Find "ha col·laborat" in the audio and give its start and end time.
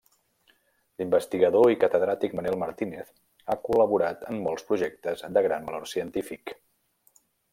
3.45-4.25